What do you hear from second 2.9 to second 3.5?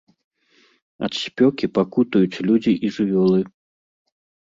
жывёлы.